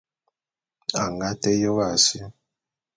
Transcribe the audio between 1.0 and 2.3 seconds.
A nga té yôp a si.